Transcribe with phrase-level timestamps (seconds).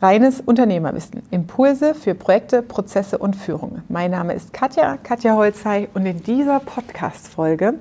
[0.00, 1.24] Reines Unternehmerwissen.
[1.32, 3.82] Impulse für Projekte, Prozesse und Führung.
[3.88, 7.74] Mein Name ist Katja, Katja Holzei und in dieser Podcast-Folge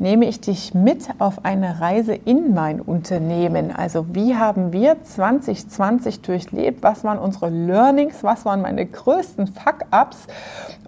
[0.00, 3.70] nehme ich dich mit auf eine Reise in mein Unternehmen.
[3.70, 6.82] Also wie haben wir 2020 durchlebt?
[6.82, 8.24] Was waren unsere Learnings?
[8.24, 10.26] Was waren meine größten Fuck-ups?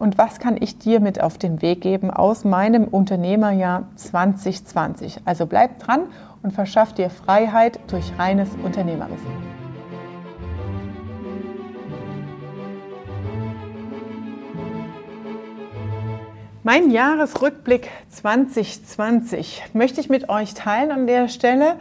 [0.00, 5.20] Und was kann ich dir mit auf den Weg geben aus meinem Unternehmerjahr 2020?
[5.26, 6.08] Also bleib dran
[6.42, 9.53] und verschaff dir Freiheit durch reines Unternehmerwissen.
[16.66, 21.76] Mein Jahresrückblick 2020 möchte ich mit euch teilen an der Stelle,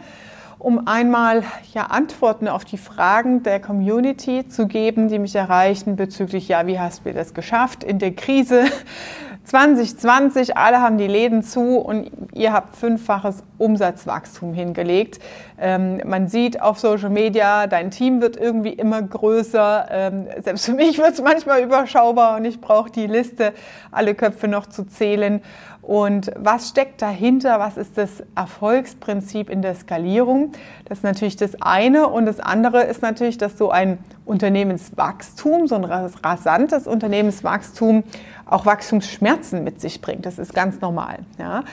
[0.58, 6.48] um einmal ja Antworten auf die Fragen der Community zu geben, die mich erreichen bezüglich
[6.48, 8.64] ja, wie hast du das geschafft in der Krise?
[9.44, 15.20] 2020, alle haben die Läden zu und ihr habt fünffaches Umsatzwachstum hingelegt.
[15.58, 19.86] Ähm, man sieht auf Social Media, dein Team wird irgendwie immer größer.
[19.90, 23.52] Ähm, selbst für mich wird es manchmal überschaubar und ich brauche die Liste,
[23.90, 25.40] alle Köpfe noch zu zählen.
[25.86, 27.60] Und was steckt dahinter?
[27.60, 30.52] Was ist das Erfolgsprinzip in der Skalierung?
[30.86, 32.08] Das ist natürlich das eine.
[32.08, 38.02] Und das andere ist natürlich, dass so ein Unternehmenswachstum, so ein rasantes Unternehmenswachstum
[38.46, 40.24] auch Wachstumsschmerzen mit sich bringt.
[40.24, 41.18] Das ist ganz normal.
[41.38, 41.64] Ja.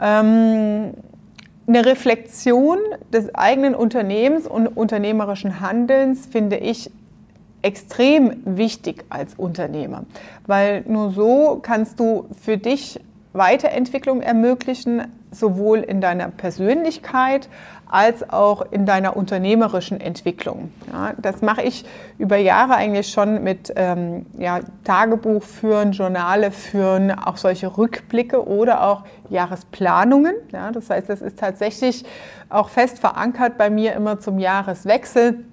[0.00, 0.92] Ähm,
[1.66, 2.78] eine Reflexion
[3.12, 6.90] des eigenen Unternehmens und unternehmerischen Handelns finde ich
[7.60, 10.04] extrem wichtig als Unternehmer,
[10.46, 13.00] weil nur so kannst du für dich
[13.38, 17.48] Weiterentwicklung ermöglichen, sowohl in deiner Persönlichkeit
[17.90, 20.72] als auch in deiner unternehmerischen Entwicklung.
[20.92, 21.84] Ja, das mache ich
[22.18, 28.84] über Jahre eigentlich schon mit ähm, ja, Tagebuch führen, Journale führen, auch solche Rückblicke oder
[28.84, 30.34] auch Jahresplanungen.
[30.52, 32.04] Ja, das heißt, das ist tatsächlich
[32.50, 35.44] auch fest verankert bei mir immer zum Jahreswechsel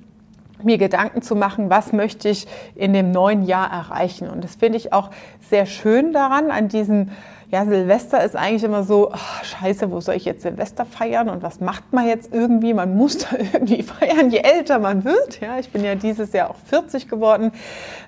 [0.63, 4.29] mir Gedanken zu machen, was möchte ich in dem neuen Jahr erreichen.
[4.29, 5.11] Und das finde ich auch
[5.49, 7.11] sehr schön daran, an diesem
[7.55, 11.41] ja, Silvester ist eigentlich immer so, ach, scheiße, wo soll ich jetzt Silvester feiern und
[11.41, 12.73] was macht man jetzt irgendwie?
[12.73, 15.39] Man muss da irgendwie feiern, je älter man wird.
[15.39, 17.53] Ja, ich bin ja dieses Jahr auch 40 geworden.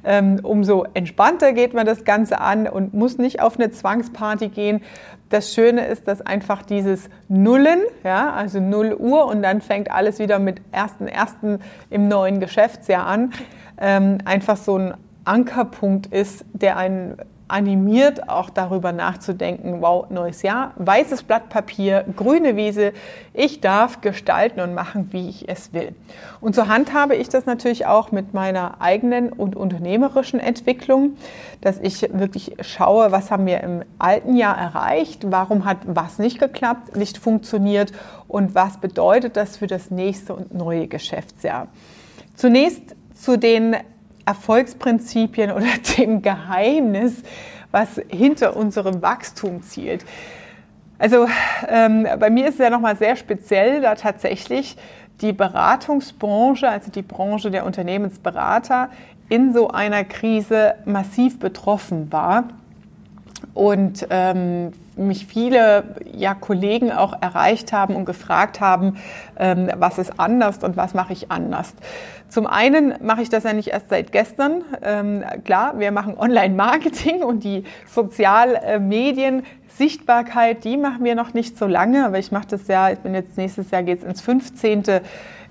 [0.04, 4.82] Ähm, umso entspannter geht man das Ganze an und muss nicht auf eine Zwangsparty gehen.
[5.30, 10.20] Das Schöne ist, dass einfach dieses Nullen, ja, also 0 Uhr und dann fängt alles
[10.20, 11.60] wieder mit 1.1.
[11.90, 13.32] im neuen Geschäftsjahr an,
[13.80, 14.94] ähm, einfach so ein
[15.24, 17.16] Ankerpunkt ist, der einen
[17.48, 22.94] animiert, auch darüber nachzudenken, wow, neues Jahr, weißes Blatt Papier, grüne Wiese,
[23.34, 25.96] ich darf gestalten und machen, wie ich es will.
[26.42, 31.18] Und so handhabe ich das natürlich auch mit meiner eigenen und unternehmerischen Entwicklung,
[31.62, 36.40] dass ich wirklich schaue, was haben wir im alten Jahr erreicht, warum hat was nicht
[36.40, 37.94] geklappt, nicht funktioniert
[38.28, 41.68] und was bedeutet das für das nächste und neue Geschäftsjahr.
[42.36, 43.76] Zunächst zu den
[44.28, 45.66] Erfolgsprinzipien oder
[45.98, 47.24] dem Geheimnis,
[47.72, 50.06] was hinter unserem Wachstum zielt.
[51.00, 51.28] Also
[51.68, 54.78] ähm, bei mir ist es ja nochmal sehr speziell, da tatsächlich
[55.22, 58.90] die Beratungsbranche, also die Branche der Unternehmensberater,
[59.30, 62.46] in so einer Krise massiv betroffen war
[63.54, 68.98] und ähm, mich viele ja, Kollegen auch erreicht haben und gefragt haben,
[69.38, 71.74] ähm, was ist anders und was mache ich anders.
[72.30, 74.64] Zum einen mache ich das ja nicht erst seit gestern.
[74.82, 79.44] Ähm, klar, wir machen Online-Marketing und die Sozialmedien.
[79.70, 83.14] Sichtbarkeit, die machen wir noch nicht so lange, aber ich mache das ja, ich bin
[83.14, 84.84] jetzt nächstes Jahr geht es ins 15.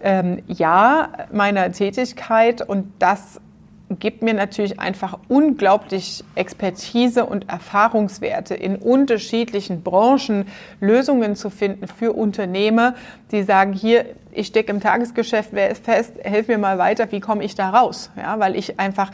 [0.02, 3.40] Ähm, Jahr meiner Tätigkeit und das
[3.88, 10.46] gibt mir natürlich einfach unglaublich Expertise und Erfahrungswerte in unterschiedlichen Branchen,
[10.80, 12.94] Lösungen zu finden für Unternehmer,
[13.30, 17.54] die sagen, hier, ich stecke im Tagesgeschäft fest, helf mir mal weiter, wie komme ich
[17.54, 18.10] da raus?
[18.16, 19.12] Ja, weil ich einfach,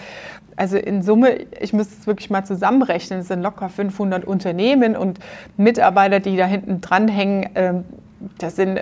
[0.56, 5.18] also in Summe, ich müsste es wirklich mal zusammenrechnen, es sind locker 500 Unternehmen und
[5.58, 7.84] Mitarbeiter, die da hinten dranhängen, ähm,
[8.38, 8.80] das sind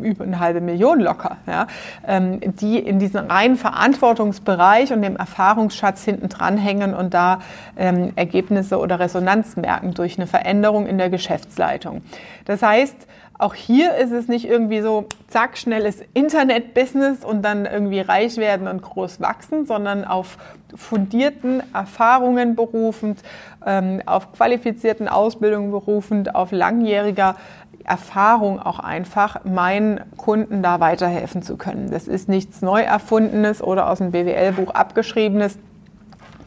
[0.00, 1.66] über eine halbe Million locker, ja,
[2.06, 7.40] ähm, die in diesem reinen Verantwortungsbereich und dem Erfahrungsschatz hinten dranhängen und da
[7.76, 12.02] ähm, Ergebnisse oder Resonanz merken durch eine Veränderung in der Geschäftsleitung.
[12.44, 13.06] Das heißt,
[13.40, 18.68] auch hier ist es nicht irgendwie so, zack, schnelles Internet-Business und dann irgendwie reich werden
[18.68, 20.36] und groß wachsen, sondern auf
[20.74, 23.22] fundierten Erfahrungen berufend,
[23.64, 27.36] ähm, auf qualifizierten Ausbildungen berufend, auf langjähriger
[27.84, 31.90] Erfahrung auch einfach, meinen Kunden da weiterhelfen zu können.
[31.90, 35.58] Das ist nichts Neuerfundenes oder aus dem BWL-Buch abgeschriebenes,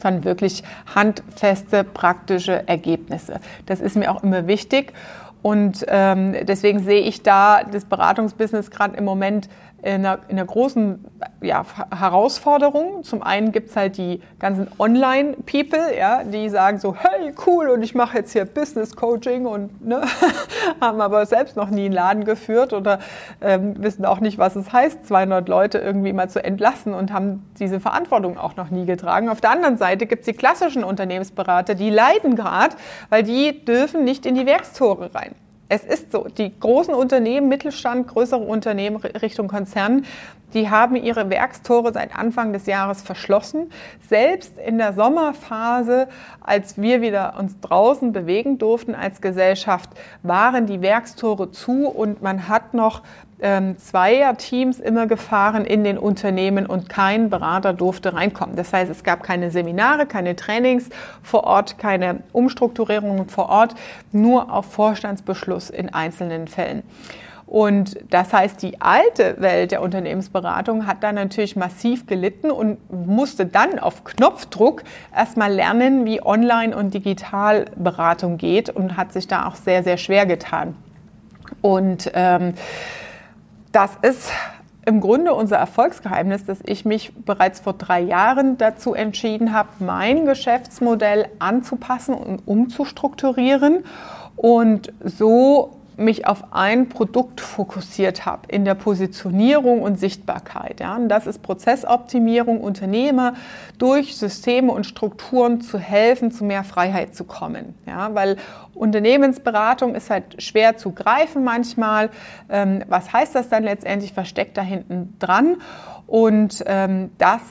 [0.01, 0.63] sondern wirklich
[0.93, 3.39] handfeste, praktische Ergebnisse.
[3.65, 4.93] Das ist mir auch immer wichtig.
[5.41, 9.49] Und ähm, deswegen sehe ich da das Beratungsbusiness gerade im Moment
[9.83, 11.03] in einer, in einer großen
[11.41, 13.03] ja, Herausforderung.
[13.03, 17.83] Zum einen gibt es halt die ganzen Online-People, ja, die sagen so, hey, cool, und
[17.83, 20.01] ich mache jetzt hier Business-Coaching und ne,
[20.81, 22.99] haben aber selbst noch nie einen Laden geführt oder
[23.41, 27.45] ähm, wissen auch nicht, was es heißt, 200 Leute irgendwie mal zu entlassen und haben
[27.59, 29.27] diese Verantwortung auch noch nie getragen.
[29.27, 32.77] Auf der anderen Seite gibt es die klassischen Unternehmensberater, die leiden gerade,
[33.09, 35.35] weil die dürfen nicht in die Werkstore rein.
[35.75, 40.05] Es ist so, die großen Unternehmen, Mittelstand, größere Unternehmen Richtung Konzern,
[40.53, 43.71] die haben ihre Werkstore seit Anfang des Jahres verschlossen.
[44.07, 46.09] Selbst in der Sommerphase,
[46.41, 49.89] als wir wieder uns draußen bewegen durften als Gesellschaft,
[50.21, 53.01] waren die Werkstore zu und man hat noch
[53.43, 58.55] ähm, Zweierteams immer gefahren in den Unternehmen und kein Berater durfte reinkommen.
[58.55, 60.89] Das heißt, es gab keine Seminare, keine Trainings
[61.21, 63.75] vor Ort, keine Umstrukturierungen vor Ort,
[64.11, 66.83] nur auf Vorstandsbeschluss in einzelnen Fällen.
[67.45, 73.45] Und das heißt, die alte Welt der Unternehmensberatung hat da natürlich massiv gelitten und musste
[73.45, 74.83] dann auf Knopfdruck
[75.15, 80.25] erstmal lernen, wie Online- und Digitalberatung geht und hat sich da auch sehr, sehr schwer
[80.25, 80.75] getan.
[81.61, 82.53] Und ähm,
[83.73, 84.31] das ist
[84.85, 90.25] im Grunde unser Erfolgsgeheimnis, dass ich mich bereits vor drei Jahren dazu entschieden habe, mein
[90.25, 93.83] Geschäftsmodell anzupassen und umzustrukturieren.
[94.35, 100.79] Und so mich auf ein Produkt fokussiert habe in der Positionierung und Sichtbarkeit.
[100.79, 100.95] Ja.
[100.95, 103.33] Und das ist Prozessoptimierung, Unternehmer
[103.77, 107.75] durch Systeme und Strukturen zu helfen, zu mehr Freiheit zu kommen.
[107.85, 108.13] Ja.
[108.13, 108.37] Weil
[108.73, 112.09] Unternehmensberatung ist halt schwer zu greifen manchmal.
[112.49, 114.13] Ähm, was heißt das dann letztendlich?
[114.13, 115.57] Versteckt da hinten dran?
[116.07, 117.41] Und ähm, das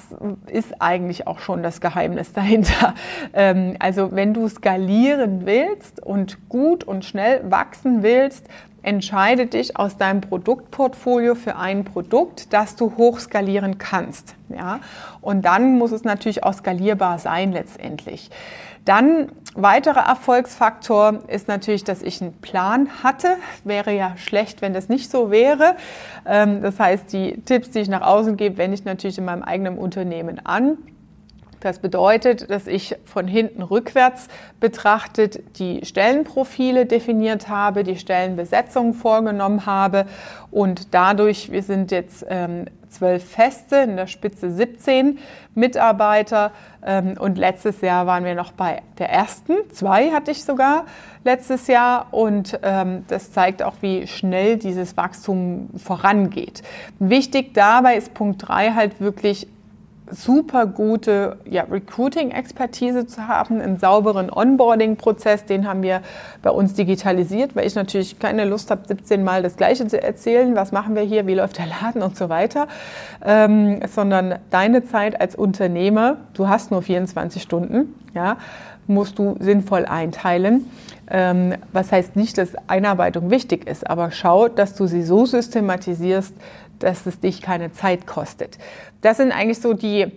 [0.47, 2.95] ist eigentlich auch schon das Geheimnis dahinter.
[3.33, 8.49] Ähm, also wenn du skalieren willst und gut und schnell wachsen willst,
[8.83, 14.35] entscheide dich aus deinem Produktportfolio für ein Produkt, das du hochskalieren kannst.
[14.49, 14.81] Ja?
[15.21, 18.31] Und dann muss es natürlich auch skalierbar sein letztendlich.
[18.85, 23.37] Dann weiterer Erfolgsfaktor ist natürlich, dass ich einen Plan hatte.
[23.63, 25.77] Wäre ja schlecht, wenn das nicht so wäre.
[26.27, 29.45] Ähm, das heißt, die Tipps, die ich nach außen gebe, wende ich natürlich in meinem
[29.45, 30.79] eigenen Unternehmen an.
[31.63, 34.27] Das bedeutet, dass ich von hinten rückwärts
[34.59, 40.07] betrachtet die Stellenprofile definiert habe, die Stellenbesetzung vorgenommen habe.
[40.51, 45.21] Und dadurch, wir sind jetzt ähm, zwölf Feste, in der Spitze 17
[45.55, 46.51] Mitarbeiter.
[46.85, 50.87] Ähm, und letztes Jahr waren wir noch bei der ersten, zwei hatte ich sogar
[51.23, 52.09] letztes Jahr.
[52.11, 56.65] Und ähm, das zeigt auch, wie schnell dieses Wachstum vorangeht.
[56.99, 59.47] Wichtig dabei ist Punkt drei halt wirklich
[60.11, 66.03] super gute ja, Recruiting-Expertise zu haben, einen sauberen Onboarding-Prozess, den haben wir
[66.43, 70.55] bei uns digitalisiert, weil ich natürlich keine Lust habe, 17 Mal das Gleiche zu erzählen,
[70.55, 72.69] was machen wir hier, wie läuft der Laden und so weiter,
[73.25, 78.37] ähm, sondern deine Zeit als Unternehmer, du hast nur 24 Stunden, ja,
[78.87, 80.69] musst du sinnvoll einteilen.
[81.09, 86.35] Ähm, was heißt nicht, dass Einarbeitung wichtig ist, aber schau, dass du sie so systematisierst,
[86.83, 88.59] dass es dich keine Zeit kostet.
[89.01, 90.13] Das sind eigentlich so die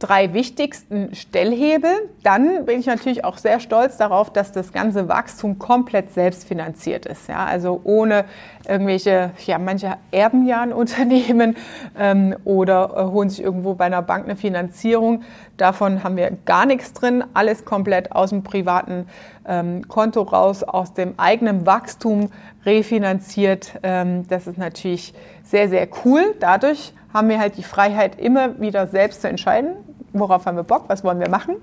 [0.00, 1.90] drei wichtigsten Stellhebel.
[2.22, 7.28] Dann bin ich natürlich auch sehr stolz darauf, dass das ganze Wachstum komplett selbstfinanziert ist.
[7.28, 8.24] Ja, also ohne
[8.68, 11.56] irgendwelche, ja, manche erben ja ein Unternehmen
[11.98, 15.22] ähm, oder äh, holen sich irgendwo bei einer Bank eine Finanzierung.
[15.56, 17.24] Davon haben wir gar nichts drin.
[17.34, 19.06] Alles komplett aus dem privaten
[19.46, 22.30] ähm, Konto raus, aus dem eigenen Wachstum
[22.64, 23.78] refinanziert.
[23.82, 26.34] Ähm, das ist natürlich sehr, sehr cool.
[26.40, 29.72] Dadurch haben wir halt die Freiheit, immer wieder selbst zu entscheiden,
[30.12, 31.56] worauf haben wir Bock, was wollen wir machen.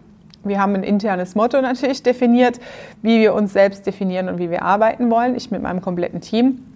[0.44, 2.60] Wir haben ein internes Motto natürlich definiert,
[3.02, 5.36] wie wir uns selbst definieren und wie wir arbeiten wollen.
[5.36, 6.67] Ich mit meinem kompletten Team.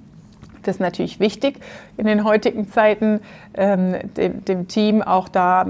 [0.63, 1.59] Das ist natürlich wichtig
[1.97, 3.21] in den heutigen Zeiten,
[3.53, 5.67] ähm, dem, dem, Team auch da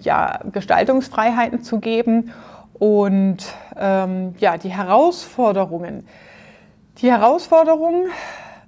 [0.00, 2.32] ja, Gestaltungsfreiheiten zu geben.
[2.78, 3.38] Und
[3.76, 6.06] ähm, ja, die Herausforderungen.
[6.98, 8.06] Die Herausforderungen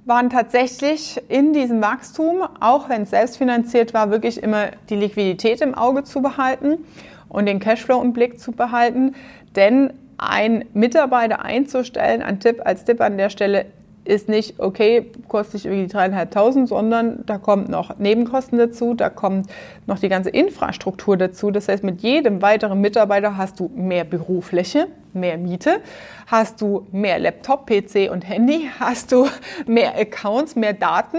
[0.05, 5.75] waren tatsächlich in diesem Wachstum, auch wenn es selbstfinanziert war, wirklich immer die Liquidität im
[5.75, 6.85] Auge zu behalten
[7.29, 9.15] und den Cashflow im Blick zu behalten.
[9.57, 13.67] Denn ein Mitarbeiter einzustellen, ein Tipp als Tipp an der Stelle,
[14.11, 19.47] ist nicht, okay, kostet dich irgendwie dreieinhalbtausend, sondern da kommt noch Nebenkosten dazu, da kommt
[19.87, 21.51] noch die ganze Infrastruktur dazu.
[21.51, 25.81] Das heißt, mit jedem weiteren Mitarbeiter hast du mehr Bürofläche, mehr Miete,
[26.27, 29.29] hast du mehr Laptop, PC und Handy, hast du
[29.67, 31.19] mehr Accounts, mehr Daten,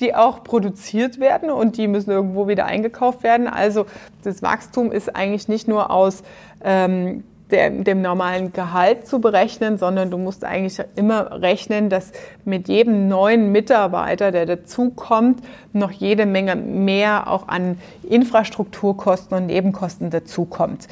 [0.00, 3.48] die auch produziert werden und die müssen irgendwo wieder eingekauft werden.
[3.48, 3.84] Also
[4.24, 6.22] das Wachstum ist eigentlich nicht nur aus
[6.64, 12.12] ähm, dem, dem normalen Gehalt zu berechnen, sondern du musst eigentlich immer rechnen, dass
[12.44, 15.42] mit jedem neuen Mitarbeiter, der dazukommt,
[15.72, 17.78] noch jede Menge mehr auch an
[18.08, 20.88] Infrastrukturkosten und Nebenkosten dazukommt.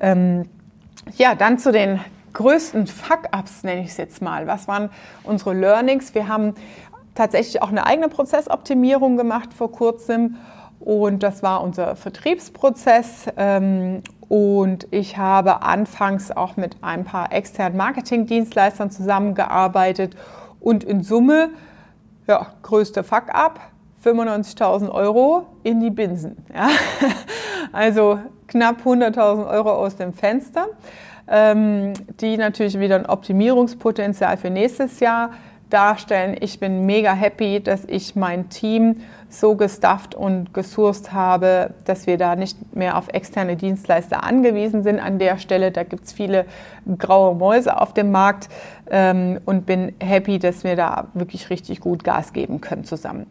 [0.00, 0.48] Ähm,
[1.16, 2.00] ja, dann zu den
[2.32, 4.46] größten Fuck-ups, nenne ich es jetzt mal.
[4.46, 4.90] Was waren
[5.24, 6.14] unsere Learnings?
[6.14, 6.54] Wir haben
[7.14, 10.36] tatsächlich auch eine eigene Prozessoptimierung gemacht vor kurzem
[10.84, 13.26] und das war unser Vertriebsprozess.
[13.36, 20.16] Ähm, und ich habe anfangs auch mit ein paar externen Marketingdienstleistern zusammengearbeitet
[20.58, 21.50] und in Summe,
[22.26, 23.60] ja, größte Fuck-up,
[24.04, 26.44] 95.000 Euro in die Binsen.
[26.54, 26.68] Ja.
[27.72, 30.66] Also knapp 100.000 Euro aus dem Fenster,
[31.26, 35.30] ähm, die natürlich wieder ein Optimierungspotenzial für nächstes Jahr
[35.72, 36.36] darstellen.
[36.40, 38.96] Ich bin mega happy, dass ich mein Team
[39.28, 45.00] so gestafft und gesourced habe, dass wir da nicht mehr auf externe Dienstleister angewiesen sind
[45.00, 45.70] an der Stelle.
[45.70, 46.44] Da gibt es viele
[46.98, 48.48] graue Mäuse auf dem Markt
[48.90, 53.26] ähm, und bin happy, dass wir da wirklich richtig gut Gas geben können zusammen.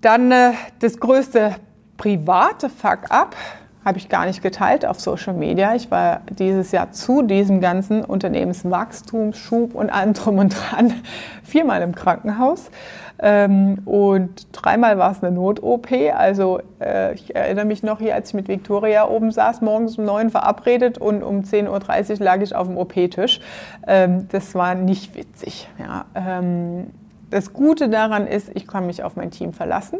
[0.00, 1.56] Dann äh, das größte
[1.96, 3.36] private Fuck-up
[3.84, 5.74] habe ich gar nicht geteilt auf Social Media.
[5.74, 10.94] Ich war dieses Jahr zu diesem ganzen Unternehmenswachstumsschub und allem drum und dran
[11.42, 12.70] viermal im Krankenhaus.
[13.18, 15.88] Ähm, und dreimal war es eine Not-OP.
[16.14, 20.04] Also äh, ich erinnere mich noch hier, als ich mit Victoria oben saß, morgens um
[20.04, 23.40] neun verabredet und um 10.30 Uhr lag ich auf dem OP-Tisch.
[23.86, 25.68] Ähm, das war nicht witzig.
[26.14, 26.88] Ähm,
[27.30, 29.98] das Gute daran ist, ich kann mich auf mein Team verlassen.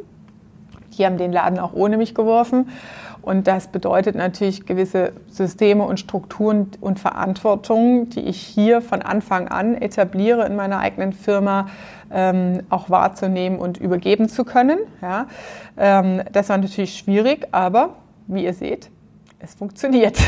[0.93, 2.69] Die haben den Laden auch ohne mich geworfen.
[3.23, 9.47] Und das bedeutet natürlich gewisse Systeme und Strukturen und Verantwortung, die ich hier von Anfang
[9.47, 11.69] an etabliere in meiner eigenen Firma,
[12.11, 14.79] ähm, auch wahrzunehmen und übergeben zu können.
[15.01, 15.27] Ja.
[15.77, 17.91] Ähm, das war natürlich schwierig, aber
[18.27, 18.91] wie ihr seht,
[19.39, 20.19] es funktioniert.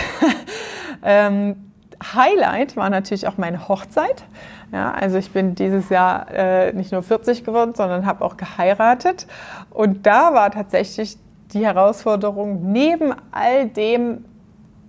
[1.02, 4.24] ähm, Highlight war natürlich auch meine Hochzeit.
[4.72, 9.26] Ja, also ich bin dieses Jahr äh, nicht nur 40 geworden, sondern habe auch geheiratet.
[9.70, 11.16] Und da war tatsächlich
[11.52, 14.24] die Herausforderung, neben all dem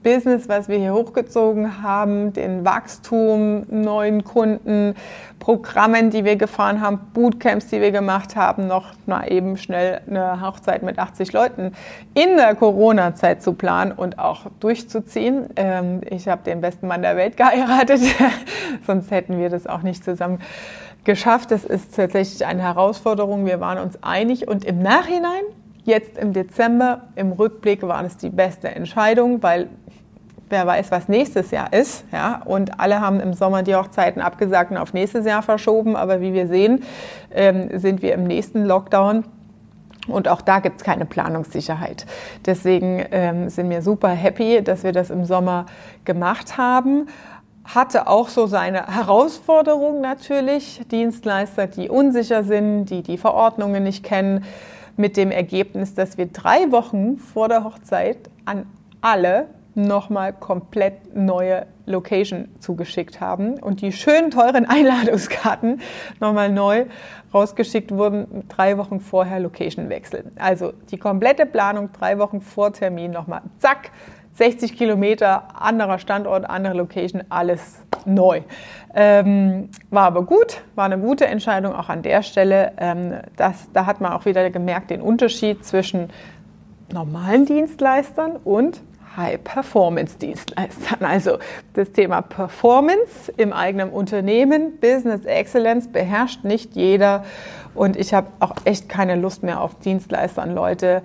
[0.06, 4.94] Business, was wir hier hochgezogen haben, den Wachstum, neuen Kunden,
[5.40, 10.42] Programmen, die wir gefahren haben, Bootcamps, die wir gemacht haben, noch mal eben schnell eine
[10.42, 11.72] Hochzeit mit 80 Leuten
[12.14, 15.48] in der Corona-Zeit zu planen und auch durchzuziehen.
[15.56, 18.02] Ähm, ich habe den besten Mann der Welt geheiratet,
[18.86, 20.38] sonst hätten wir das auch nicht zusammen
[21.04, 21.50] geschafft.
[21.50, 23.48] Das ist tatsächlich eine Herausforderung.
[23.48, 25.42] Wir waren uns einig und im Nachhinein
[25.86, 29.70] Jetzt im Dezember, im Rückblick, war es die beste Entscheidung, weil
[30.50, 32.06] wer weiß, was nächstes Jahr ist.
[32.12, 32.42] Ja?
[32.46, 35.96] Und alle haben im Sommer die Hochzeiten abgesagt und auf nächstes Jahr verschoben.
[35.96, 36.84] Aber wie wir sehen,
[37.32, 39.26] ähm, sind wir im nächsten Lockdown.
[40.08, 42.06] Und auch da gibt es keine Planungssicherheit.
[42.46, 45.66] Deswegen ähm, sind wir super happy, dass wir das im Sommer
[46.04, 47.08] gemacht haben.
[47.64, 50.82] Hatte auch so seine Herausforderung natürlich.
[50.92, 54.46] Dienstleister, die unsicher sind, die die Verordnungen nicht kennen
[54.96, 58.68] mit dem Ergebnis, dass wir drei Wochen vor der Hochzeit an
[59.02, 65.82] alle nochmal komplett neue Location zugeschickt haben und die schönen teuren Einladungskarten
[66.20, 66.86] nochmal neu
[67.34, 70.32] rausgeschickt wurden, drei Wochen vorher Location wechseln.
[70.38, 73.92] Also die komplette Planung drei Wochen vor Termin nochmal, zack,
[74.34, 78.42] 60 Kilometer, anderer Standort, andere Location, alles neu.
[78.94, 82.74] Ähm, war aber gut, war eine gute Entscheidung auch an der Stelle.
[82.78, 86.10] Ähm, das, da hat man auch wieder gemerkt den Unterschied zwischen
[86.92, 88.82] normalen Dienstleistern und
[89.16, 91.04] High-Performance-Dienstleistern.
[91.06, 91.38] Also
[91.74, 97.24] das Thema Performance im eigenen Unternehmen, Business Excellence beherrscht nicht jeder.
[97.74, 101.02] Und ich habe auch echt keine Lust mehr auf Dienstleister und Leute,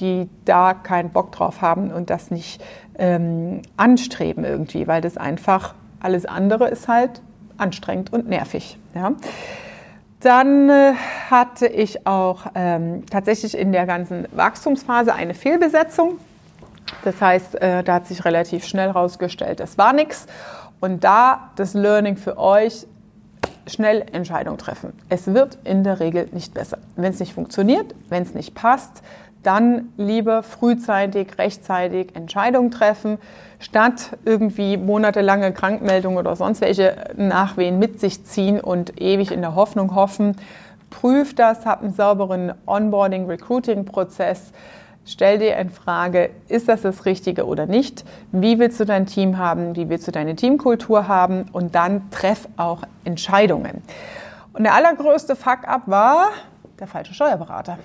[0.00, 2.62] die da keinen Bock drauf haben und das nicht
[2.98, 7.22] ähm, anstreben irgendwie, weil das einfach alles andere ist halt
[7.56, 8.78] anstrengend und nervig.
[8.94, 9.12] Ja.
[10.20, 10.94] Dann äh,
[11.30, 16.18] hatte ich auch ähm, tatsächlich in der ganzen Wachstumsphase eine Fehlbesetzung.
[17.02, 20.26] Das heißt, äh, da hat sich relativ schnell herausgestellt, das war nichts.
[20.80, 22.86] Und da das Learning für euch,
[23.66, 24.92] schnell Entscheidungen treffen.
[25.08, 26.78] Es wird in der Regel nicht besser.
[26.96, 29.02] Wenn es nicht funktioniert, wenn es nicht passt,
[29.42, 33.18] dann lieber frühzeitig, rechtzeitig Entscheidungen treffen,
[33.58, 39.54] statt irgendwie monatelange Krankmeldungen oder sonst welche Nachwehen mit sich ziehen und ewig in der
[39.54, 40.36] Hoffnung hoffen.
[40.90, 44.52] Prüf das, hab einen sauberen Onboarding-Recruiting-Prozess.
[45.06, 48.04] Stell dir in Frage, ist das das Richtige oder nicht?
[48.32, 49.76] Wie willst du dein Team haben?
[49.76, 51.44] Wie willst du deine Teamkultur haben?
[51.52, 53.82] Und dann treff auch Entscheidungen.
[54.54, 56.28] Und der allergrößte Fuck-up war,
[56.78, 57.78] der falsche Steuerberater.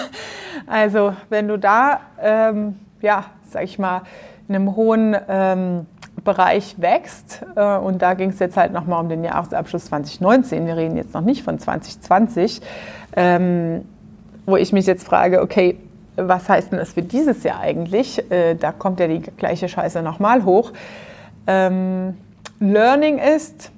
[0.66, 4.02] also wenn du da, ähm, ja, sag ich mal,
[4.48, 5.86] in einem hohen ähm,
[6.24, 7.44] Bereich wächst.
[7.54, 10.66] Äh, und da ging es jetzt halt nochmal um den Jahresabschluss 2019.
[10.66, 12.60] Wir reden jetzt noch nicht von 2020,
[13.14, 13.84] ähm,
[14.44, 15.78] wo ich mich jetzt frage, okay,
[16.20, 18.30] was heißt denn das für dieses Jahr eigentlich?
[18.30, 20.72] Äh, da kommt ja die gleiche Scheiße nochmal hoch.
[21.46, 22.14] Ähm,
[22.60, 23.70] Learning ist,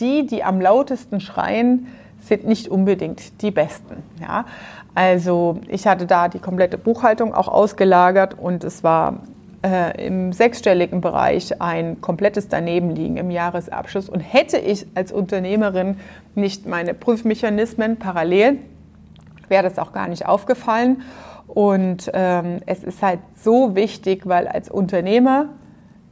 [0.00, 1.86] die, die am lautesten schreien,
[2.20, 4.02] sind nicht unbedingt die besten.
[4.20, 4.44] Ja?
[4.94, 9.20] Also ich hatte da die komplette Buchhaltung auch ausgelagert und es war
[9.64, 14.08] äh, im sechsstelligen Bereich ein komplettes Danebenliegen im Jahresabschluss.
[14.08, 15.96] Und hätte ich als Unternehmerin
[16.34, 18.58] nicht meine Prüfmechanismen parallel,
[19.48, 21.02] wäre das auch gar nicht aufgefallen.
[21.48, 25.46] Und ähm, es ist halt so wichtig, weil als Unternehmer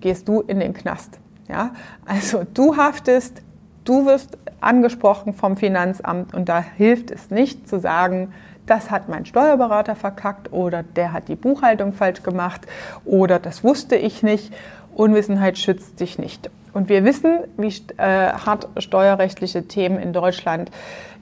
[0.01, 1.19] gehst du in den Knast.
[1.49, 1.71] Ja?
[2.05, 3.43] Also du haftest,
[3.85, 8.33] du wirst angesprochen vom Finanzamt und da hilft es nicht zu sagen,
[8.65, 12.63] das hat mein Steuerberater verkackt oder der hat die Buchhaltung falsch gemacht
[13.05, 14.53] oder das wusste ich nicht.
[14.95, 16.51] Unwissenheit schützt dich nicht.
[16.73, 20.71] Und wir wissen, wie äh, hart steuerrechtliche Themen in Deutschland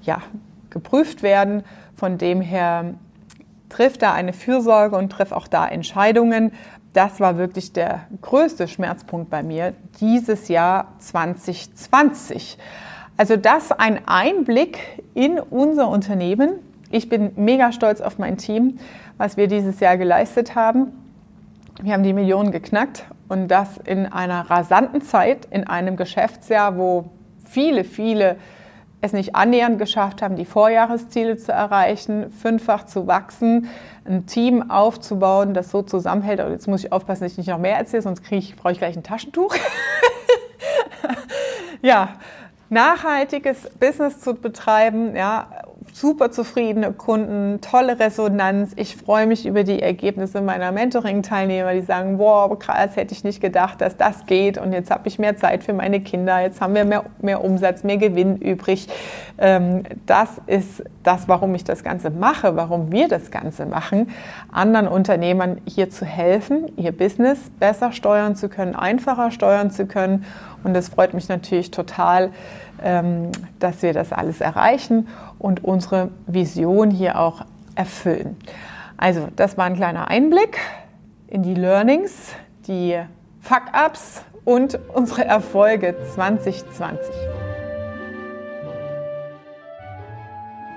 [0.02, 0.22] ja,
[0.70, 1.64] geprüft werden.
[1.94, 2.94] Von dem her
[3.68, 6.52] trifft da eine Fürsorge und trifft auch da Entscheidungen.
[6.92, 12.58] Das war wirklich der größte Schmerzpunkt bei mir dieses Jahr 2020.
[13.16, 14.78] Also das ein Einblick
[15.14, 18.78] in unser Unternehmen, ich bin mega stolz auf mein Team,
[19.16, 20.92] was wir dieses Jahr geleistet haben.
[21.82, 27.06] Wir haben die Millionen geknackt und das in einer rasanten Zeit, in einem Geschäftsjahr, wo
[27.44, 28.36] viele, viele
[29.04, 33.68] es nicht annähernd geschafft haben, die Vorjahresziele zu erreichen, fünffach zu wachsen,
[34.06, 36.40] ein Team aufzubauen, das so zusammenhält.
[36.40, 38.72] Und jetzt muss ich aufpassen, dass ich nicht noch mehr erzähle, sonst kriege ich, brauche
[38.72, 39.54] ich gleich ein Taschentuch.
[41.82, 42.14] ja,
[42.70, 45.48] nachhaltiges Business zu betreiben, ja,
[45.94, 48.72] super zufriedene Kunden, tolle Resonanz.
[48.74, 53.40] Ich freue mich über die Ergebnisse meiner Mentoring-Teilnehmer, die sagen, wow, krass, hätte ich nicht
[53.40, 56.74] gedacht, dass das geht und jetzt habe ich mehr Zeit für meine Kinder, jetzt haben
[56.74, 58.88] wir mehr, mehr Umsatz, mehr Gewinn übrig.
[59.38, 64.10] Ähm, das ist das, warum ich das Ganze mache, warum wir das Ganze machen,
[64.50, 70.24] anderen Unternehmern hier zu helfen, ihr Business besser steuern zu können, einfacher steuern zu können.
[70.64, 72.32] Und es freut mich natürlich total,
[73.58, 78.36] dass wir das alles erreichen und unsere Vision hier auch erfüllen.
[78.98, 80.58] Also, das war ein kleiner Einblick
[81.28, 82.34] in die Learnings,
[82.68, 82.98] die
[83.40, 87.14] Fuck-ups und unsere Erfolge 2020.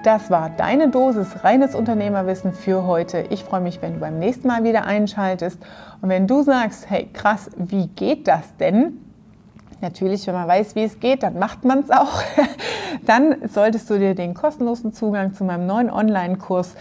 [0.03, 3.25] Das war deine Dosis reines Unternehmerwissen für heute.
[3.29, 5.59] Ich freue mich, wenn du beim nächsten Mal wieder einschaltest.
[6.01, 8.99] Und wenn du sagst, hey krass, wie geht das denn?
[9.81, 12.21] Natürlich, wenn man weiß, wie es geht, dann macht man es auch.
[13.05, 16.75] Dann solltest du dir den kostenlosen Zugang zu meinem neuen Online-Kurs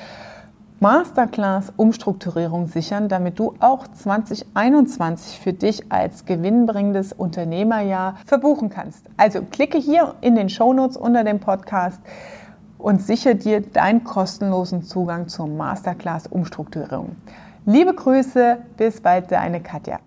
[0.78, 9.06] Masterclass Umstrukturierung sichern, damit du auch 2021 für dich als gewinnbringendes Unternehmerjahr verbuchen kannst.
[9.16, 12.00] Also klicke hier in den Shownotes unter dem Podcast
[12.76, 17.16] und sichere dir deinen kostenlosen Zugang zur Masterclass Umstrukturierung.
[17.64, 19.98] Liebe Grüße, bis bald, deine Katja.